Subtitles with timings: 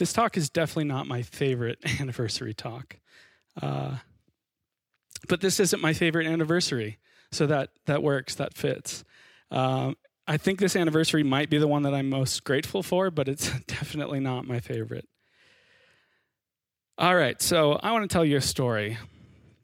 [0.00, 2.96] this talk is definitely not my favorite anniversary talk.
[3.60, 3.96] Uh,
[5.28, 6.98] but this isn't my favorite anniversary,
[7.30, 8.34] so that that works.
[8.36, 9.04] That fits.
[9.50, 13.28] Um, I think this anniversary might be the one that I'm most grateful for, but
[13.28, 15.06] it's definitely not my favorite.
[16.96, 18.96] All right, so I want to tell you a story.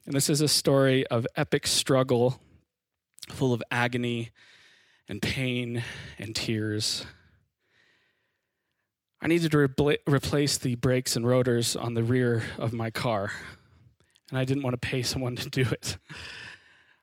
[0.05, 2.39] And this is a story of epic struggle,
[3.29, 4.29] full of agony
[5.09, 5.83] and pain
[6.19, 7.07] and tears.
[9.21, 13.31] I needed to re- replace the brakes and rotors on the rear of my car,
[14.29, 15.97] and I didn't want to pay someone to do it.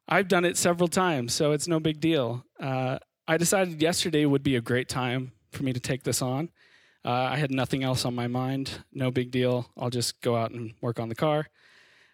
[0.07, 2.45] I've done it several times, so it's no big deal.
[2.61, 6.51] Uh, I decided yesterday would be a great time for me to take this on.
[7.05, 8.71] Uh, I had nothing else on my mind.
[8.93, 9.71] No big deal.
[9.77, 11.49] I'll just go out and work on the car.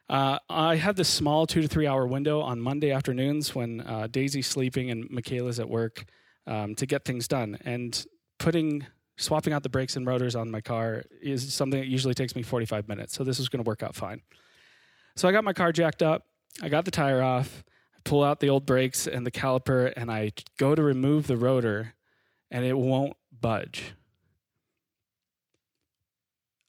[0.09, 4.09] Uh, I have this small two to three hour window on Monday afternoons when uh,
[4.11, 6.05] Daisy's sleeping and Michaela's at work
[6.47, 7.59] um, to get things done.
[7.65, 8.05] And
[8.39, 8.87] putting,
[9.21, 12.43] swapping out the brakes and rotors on my car is something that usually takes me
[12.43, 13.15] 45 minutes.
[13.15, 14.23] So this is going to work out fine.
[15.17, 16.27] So I got my car jacked up.
[16.63, 17.63] I got the tire off.
[17.97, 21.37] I pull out the old brakes and the caliper, and I go to remove the
[21.37, 21.95] rotor,
[22.51, 23.95] and it won't budge.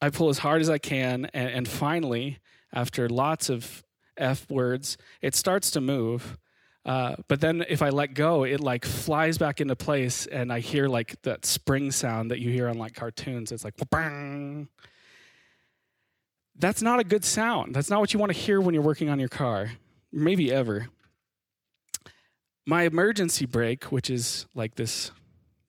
[0.02, 2.40] I pull as hard as I can, and, and finally,
[2.74, 3.84] after lots of
[4.18, 6.38] F words, it starts to move.
[6.84, 10.60] Uh, but then if I let go, it like flies back into place, and I
[10.60, 13.52] hear like that spring sound that you hear on like cartoons.
[13.52, 14.68] It's like bang.
[16.58, 17.76] That's not a good sound.
[17.76, 19.72] That's not what you want to hear when you're working on your car,
[20.12, 20.90] maybe ever.
[22.66, 25.12] My emergency brake, which is like this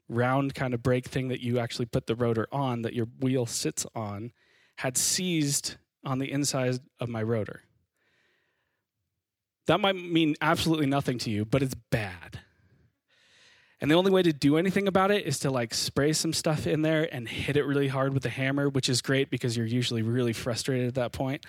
[0.08, 3.46] round kind of brake thing that you actually put the rotor on that your wheel
[3.46, 4.33] sits on
[4.77, 7.62] had seized on the inside of my rotor.
[9.66, 12.41] That might mean absolutely nothing to you, but it's bad.
[13.80, 16.68] And the only way to do anything about it is to like spray some stuff
[16.68, 19.66] in there and hit it really hard with the hammer, which is great because you're
[19.66, 21.44] usually really frustrated at that point.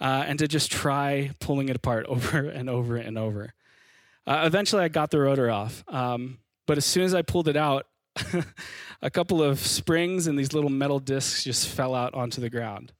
[0.00, 3.54] Uh, and to just try pulling it apart over and over and over.
[4.26, 5.82] Uh, eventually, I got the rotor off.
[5.88, 7.86] Um, but as soon as I pulled it out,
[9.02, 12.92] a couple of springs and these little metal discs just fell out onto the ground.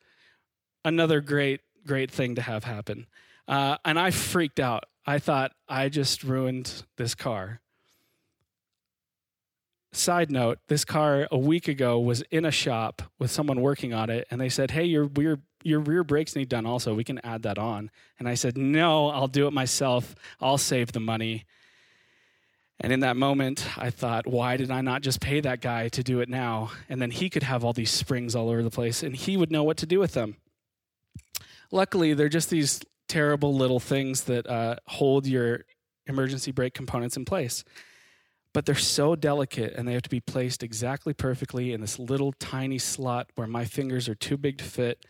[0.83, 3.07] Another great, great thing to have happen.
[3.49, 4.85] Uh, and I freaked out.
[5.07, 7.61] I thought I just ruined this car.
[9.91, 14.11] Side note: This car a week ago was in a shop with someone working on
[14.11, 16.67] it, and they said, "Hey, your rear your rear brakes need done.
[16.67, 20.15] Also, we can add that on." And I said, "No, I'll do it myself.
[20.41, 21.47] I'll save the money."
[22.81, 26.03] And in that moment, I thought, why did I not just pay that guy to
[26.05, 26.71] do it now?
[26.89, 29.51] And then he could have all these springs all over the place and he would
[29.51, 30.37] know what to do with them.
[31.73, 35.65] Luckily, they're just these terrible little things that uh, hold your
[36.07, 37.65] emergency brake components in place.
[38.55, 42.33] But they're so delicate and they have to be placed exactly perfectly in this little
[42.33, 45.05] tiny slot where my fingers are too big to fit.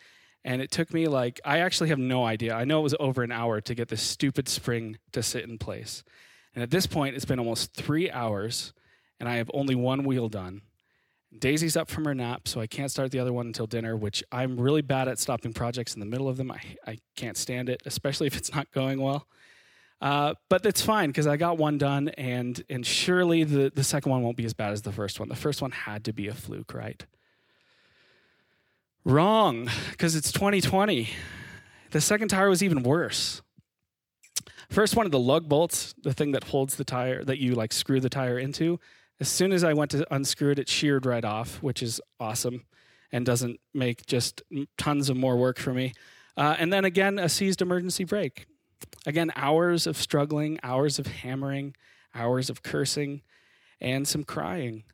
[0.44, 2.54] And it took me like, I actually have no idea.
[2.54, 5.58] I know it was over an hour to get this stupid spring to sit in
[5.58, 6.04] place.
[6.54, 8.72] And at this point, it's been almost three hours,
[9.20, 10.62] and I have only one wheel done.
[11.36, 14.24] Daisy's up from her nap, so I can't start the other one until dinner, which
[14.32, 16.50] I'm really bad at stopping projects in the middle of them.
[16.50, 19.26] I, I can't stand it, especially if it's not going well.
[20.00, 24.10] Uh, but it's fine because I got one done, and, and surely the, the second
[24.10, 25.28] one won't be as bad as the first one.
[25.28, 27.04] The first one had to be a fluke, right?
[29.04, 31.08] Wrong, because it's 2020.
[31.90, 33.42] The second tire was even worse.
[34.70, 37.72] First one of the lug bolts, the thing that holds the tire that you like
[37.72, 38.78] screw the tire into.
[39.20, 42.64] As soon as I went to unscrew it, it sheared right off, which is awesome
[43.10, 44.42] and doesn't make just
[44.76, 45.92] tons of more work for me.
[46.36, 48.46] Uh, and then again, a seized emergency brake.
[49.06, 51.74] Again, hours of struggling, hours of hammering,
[52.14, 53.22] hours of cursing,
[53.80, 54.84] and some crying.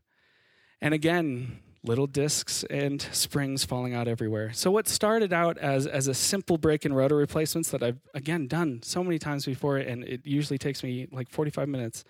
[0.81, 4.53] And again, little discs and springs falling out everywhere.
[4.55, 8.47] So what started out as as a simple brake and rotor replacements that I've again
[8.47, 12.05] done so many times before and it usually takes me like 45 minutes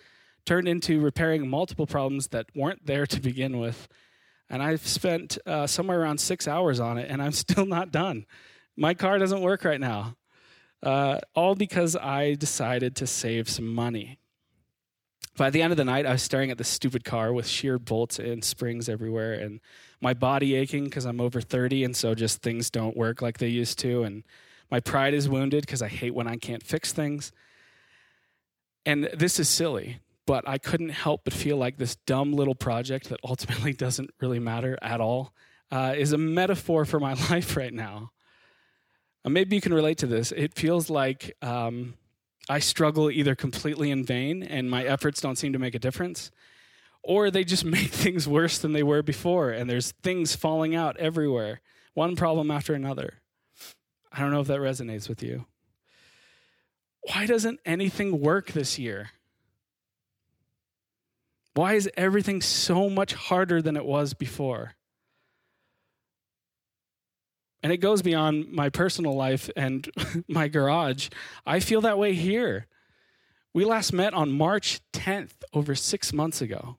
[0.47, 3.89] turned into repairing multiple problems that weren't there to begin with.
[4.51, 8.27] And I've spent uh, somewhere around six hours on it, and I'm still not done.
[8.77, 10.17] My car doesn't work right now.
[10.83, 14.19] Uh, all because I decided to save some money.
[15.37, 17.79] By the end of the night, I was staring at the stupid car with sheer
[17.79, 19.61] bolts and springs everywhere, and
[20.01, 23.49] my body aching because I'm over 30, and so just things don't work like they
[23.49, 24.05] used to.
[24.05, 24.23] And
[24.71, 27.33] my pride is wounded because I hate when I can't fix things.
[28.87, 33.09] And this is silly, but I couldn't help but feel like this dumb little project
[33.09, 35.33] that ultimately doesn't really matter at all
[35.71, 38.13] uh, is a metaphor for my life right now.
[39.25, 40.33] Uh, maybe you can relate to this.
[40.33, 41.95] It feels like um,
[42.49, 46.31] I struggle either completely in vain and my efforts don't seem to make a difference,
[47.03, 50.97] or they just make things worse than they were before, and there's things falling out
[50.99, 51.61] everywhere,
[51.95, 53.15] one problem after another.
[54.13, 55.47] I don't know if that resonates with you.
[57.13, 59.11] Why doesn't anything work this year?
[61.55, 64.75] Why is everything so much harder than it was before?
[67.63, 69.89] And it goes beyond my personal life and
[70.29, 71.09] my garage.
[71.47, 72.67] I feel that way here.
[73.55, 76.77] We last met on March 10th, over six months ago.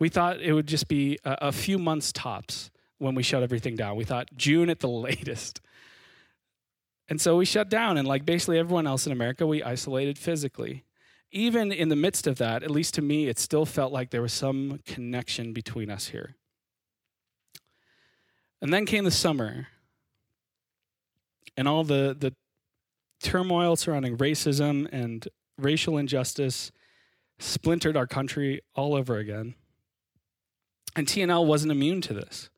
[0.00, 3.76] We thought it would just be a, a few months tops when we shut everything
[3.76, 3.96] down.
[3.96, 5.60] We thought June at the latest.
[7.08, 10.84] And so we shut down, and like basically everyone else in America, we isolated physically.
[11.30, 14.22] Even in the midst of that, at least to me, it still felt like there
[14.22, 16.36] was some connection between us here.
[18.60, 19.68] And then came the summer,
[21.56, 22.34] and all the, the
[23.22, 25.28] turmoil surrounding racism and
[25.58, 26.72] racial injustice
[27.38, 29.54] splintered our country all over again.
[30.96, 32.50] And TNL wasn't immune to this.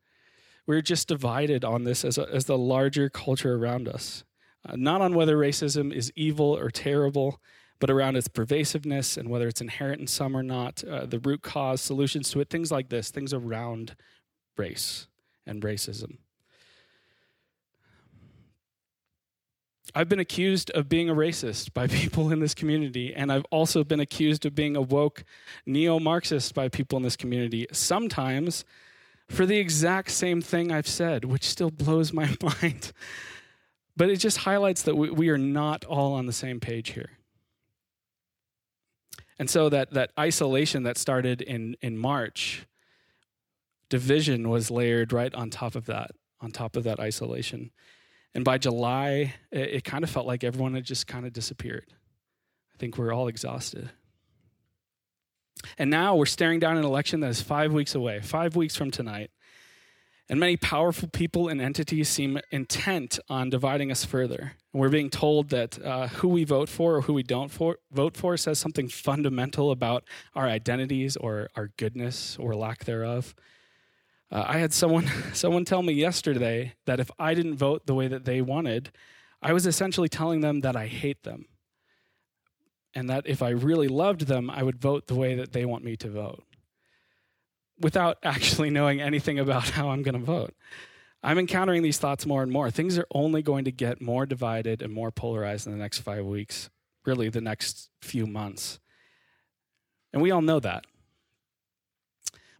[0.65, 4.23] We are just divided on this as, a, as the larger culture around us
[4.67, 7.41] uh, not on whether racism is evil or terrible,
[7.81, 11.41] but around its pervasiveness and whether it's inherent in some or not, uh, the root
[11.41, 13.95] cause, solutions to it, things like this, things around
[14.55, 15.07] race
[15.47, 16.17] and racism.
[19.95, 23.83] I've been accused of being a racist by people in this community, and I've also
[23.83, 25.23] been accused of being a woke
[25.65, 28.63] neo Marxist by people in this community, sometimes
[29.27, 32.29] for the exact same thing I've said, which still blows my
[32.61, 32.93] mind.
[33.97, 37.09] But it just highlights that we, we are not all on the same page here.
[39.39, 42.65] And so that, that isolation that started in, in March,
[43.89, 47.71] division was layered right on top of that, on top of that isolation.
[48.33, 51.87] And by July, it, it kind of felt like everyone had just kind of disappeared.
[52.73, 53.91] I think we're all exhausted.
[55.77, 58.91] And now we're staring down an election that is five weeks away, five weeks from
[58.91, 59.31] tonight.
[60.29, 64.53] And many powerful people and entities seem intent on dividing us further.
[64.73, 67.77] And we're being told that uh, who we vote for or who we don't for,
[67.91, 73.35] vote for says something fundamental about our identities or our goodness or lack thereof.
[74.31, 78.07] Uh, I had someone someone tell me yesterday that if I didn't vote the way
[78.07, 78.91] that they wanted,
[79.41, 81.45] I was essentially telling them that I hate them.
[82.93, 85.83] And that if I really loved them, I would vote the way that they want
[85.83, 86.43] me to vote
[87.79, 90.53] without actually knowing anything about how I'm going to vote.
[91.23, 92.71] I'm encountering these thoughts more and more.
[92.71, 96.25] Things are only going to get more divided and more polarized in the next five
[96.25, 96.69] weeks,
[97.05, 98.79] really, the next few months.
[100.11, 100.85] And we all know that.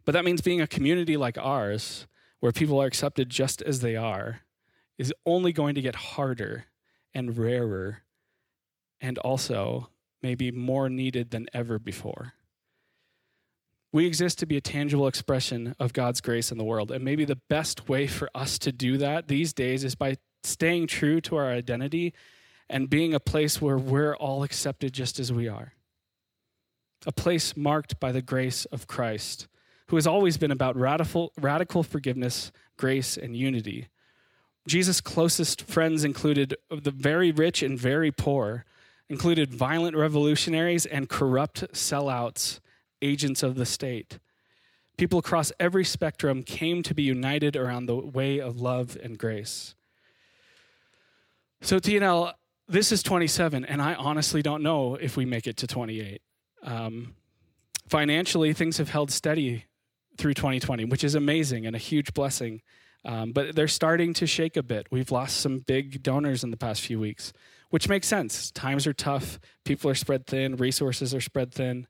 [0.04, 2.06] But that means being a community like ours,
[2.40, 4.40] where people are accepted just as they are,
[4.98, 6.66] is only going to get harder
[7.14, 8.02] and rarer
[9.00, 9.90] and also
[10.22, 12.34] maybe more needed than ever before.
[13.92, 16.90] We exist to be a tangible expression of God's grace in the world.
[16.90, 20.86] And maybe the best way for us to do that these days is by staying
[20.86, 22.14] true to our identity
[22.70, 25.74] and being a place where we're all accepted just as we are.
[27.06, 29.46] A place marked by the grace of Christ,
[29.88, 33.88] who has always been about radical, radical forgiveness, grace, and unity.
[34.66, 38.64] Jesus' closest friends included the very rich and very poor,
[39.08, 42.60] included violent revolutionaries and corrupt sellouts
[43.02, 44.18] agents of the state.
[44.96, 49.74] People across every spectrum came to be united around the way of love and grace.
[51.60, 52.32] So, TNL,
[52.68, 56.22] this is 27, and I honestly don't know if we make it to 28.
[56.62, 57.14] Um,
[57.88, 59.64] financially, things have held steady
[60.18, 62.62] through 2020, which is amazing and a huge blessing.
[63.04, 64.86] Um, but they're starting to shake a bit.
[64.90, 67.32] We've lost some big donors in the past few weeks,
[67.70, 68.50] which makes sense.
[68.52, 71.86] Times are tough, people are spread thin, resources are spread thin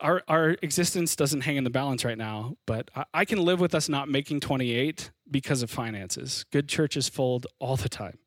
[0.00, 3.60] our our existence doesn't hang in the balance right now, but I, I, can live
[3.60, 6.44] with us not making 28 because of finances.
[6.52, 8.18] Good churches fold all the time.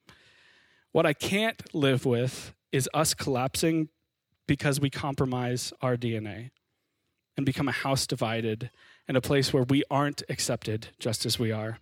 [0.91, 3.89] What I can't live with is us collapsing
[4.47, 6.49] because we compromise our DNA
[7.37, 8.71] and become a house divided
[9.07, 11.79] and a place where we aren't accepted just as we are.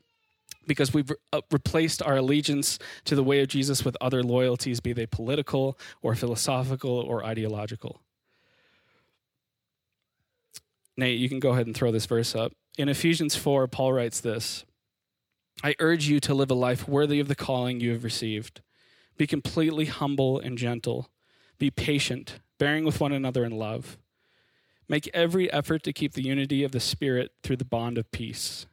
[0.67, 4.82] Because we've re- uh, replaced our allegiance to the way of Jesus with other loyalties,
[4.82, 8.01] be they political or philosophical or ideological.
[10.98, 12.54] Nate, you can go ahead and throw this verse up.
[12.77, 14.66] In Ephesians 4, Paul writes this
[15.63, 18.62] I urge you to live a life worthy of the calling you have received.
[19.18, 21.10] Be completely humble and gentle.
[21.58, 23.98] Be patient, bearing with one another in love.
[24.88, 28.68] Make every effort to keep the unity of the Spirit through the bond of peace.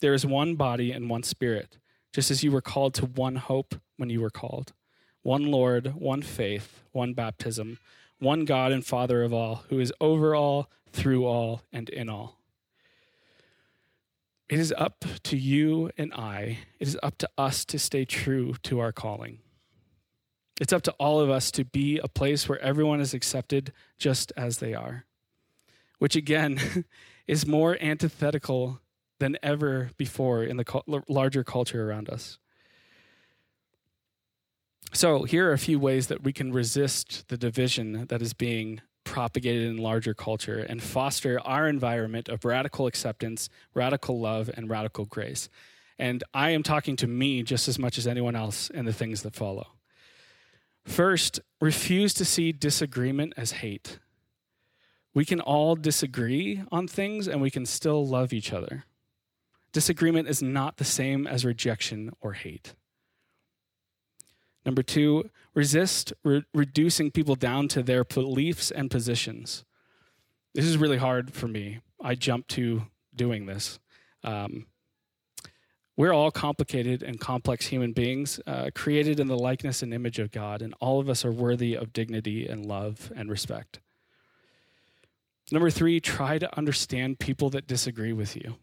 [0.00, 1.78] There is one body and one Spirit,
[2.12, 4.72] just as you were called to one hope when you were called
[5.22, 7.78] one Lord, one faith, one baptism
[8.18, 12.38] one God and Father of all, who is over all, through all, and in all.
[14.48, 18.54] It is up to you and I, it is up to us to stay true
[18.64, 19.38] to our calling.
[20.60, 24.32] It's up to all of us to be a place where everyone is accepted just
[24.36, 25.06] as they are,
[25.98, 26.84] which again
[27.26, 28.80] is more antithetical
[29.18, 32.38] than ever before in the larger culture around us.
[34.94, 38.80] So, here are a few ways that we can resist the division that is being
[39.02, 45.04] propagated in larger culture and foster our environment of radical acceptance, radical love, and radical
[45.04, 45.48] grace.
[45.98, 49.22] And I am talking to me just as much as anyone else in the things
[49.22, 49.66] that follow.
[50.84, 53.98] First, refuse to see disagreement as hate.
[55.12, 58.84] We can all disagree on things and we can still love each other.
[59.72, 62.74] Disagreement is not the same as rejection or hate.
[64.64, 69.64] Number two, resist re- reducing people down to their beliefs and positions.
[70.54, 71.80] This is really hard for me.
[72.00, 72.82] I jump to
[73.14, 73.78] doing this.
[74.22, 74.66] Um,
[75.96, 80.32] we're all complicated and complex human beings, uh, created in the likeness and image of
[80.32, 83.78] God, and all of us are worthy of dignity and love and respect.
[85.52, 88.56] Number three, try to understand people that disagree with you.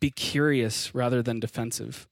[0.00, 2.08] Be curious rather than defensive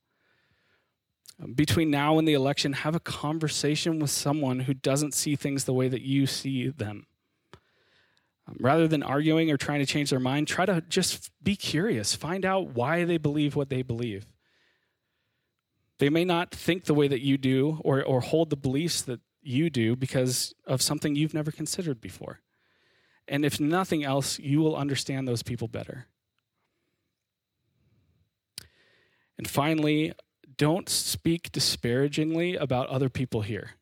[1.55, 5.73] between now and the election, have a conversation with someone who doesn't see things the
[5.73, 7.07] way that you see them.
[8.47, 12.15] Um, rather than arguing or trying to change their mind, try to just be curious.
[12.15, 14.27] Find out why they believe what they believe.
[15.99, 19.21] They may not think the way that you do or, or hold the beliefs that
[19.43, 22.41] you do because of something you've never considered before.
[23.29, 26.07] And if nothing else, you will understand those people better.
[29.39, 30.13] And finally,
[30.63, 33.73] don't speak disparagingly about other people here.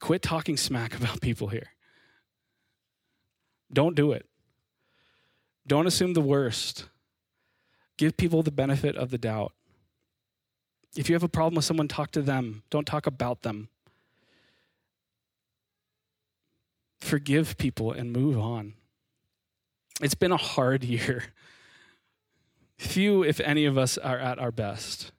[0.00, 1.68] Quit talking smack about people here.
[3.72, 4.26] Don't do it.
[5.64, 6.88] Don't assume the worst.
[7.96, 9.52] Give people the benefit of the doubt.
[10.96, 12.64] If you have a problem with someone, talk to them.
[12.68, 13.68] Don't talk about them.
[17.00, 18.74] Forgive people and move on.
[20.02, 21.26] It's been a hard year.
[22.78, 25.12] Few, if any of us, are at our best.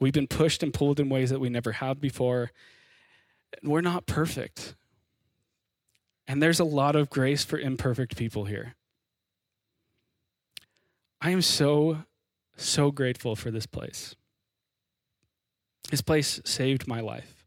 [0.00, 2.50] We've been pushed and pulled in ways that we never have before.
[3.62, 4.74] We're not perfect.
[6.26, 8.74] And there's a lot of grace for imperfect people here.
[11.20, 12.04] I am so,
[12.56, 14.14] so grateful for this place.
[15.90, 17.44] This place saved my life.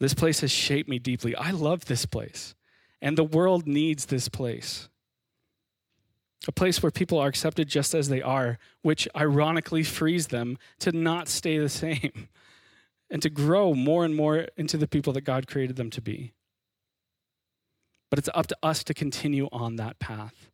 [0.00, 1.34] This place has shaped me deeply.
[1.34, 2.54] I love this place,
[3.02, 4.88] and the world needs this place
[6.46, 10.92] a place where people are accepted just as they are, which ironically frees them to
[10.92, 12.28] not stay the same
[13.10, 16.32] and to grow more and more into the people that God created them to be.
[18.10, 20.50] But it's up to us to continue on that path.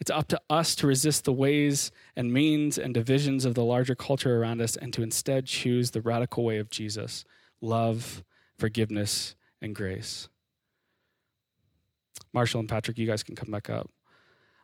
[0.00, 3.94] It's up to us to resist the ways and means and divisions of the larger
[3.94, 7.24] culture around us and to instead choose the radical way of Jesus
[7.62, 8.24] love,
[8.58, 10.30] forgiveness, and grace.
[12.32, 13.90] Marshall and Patrick, you guys can come back up.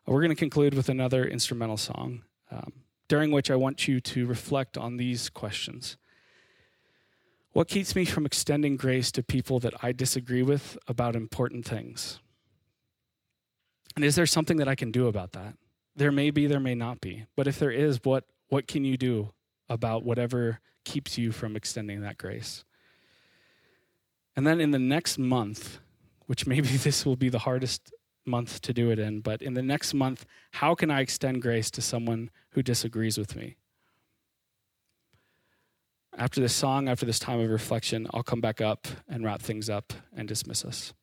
[0.06, 2.22] We're going to conclude with another instrumental song,
[2.52, 2.72] um,
[3.08, 5.96] during which I want you to reflect on these questions.
[7.52, 12.20] What keeps me from extending grace to people that I disagree with about important things?
[13.96, 15.54] And is there something that I can do about that?
[15.96, 17.25] There may be, there may not be.
[17.34, 19.32] But if there is, what, what can you do
[19.68, 22.64] about whatever keeps you from extending that grace?
[24.36, 25.80] And then in the next month,
[26.26, 27.90] which maybe this will be the hardest
[28.26, 31.71] month to do it in, but in the next month, how can I extend grace
[31.73, 33.56] to someone who disagrees with me?
[36.16, 39.68] After this song, after this time of reflection, I'll come back up and wrap things
[39.68, 40.95] up and dismiss us.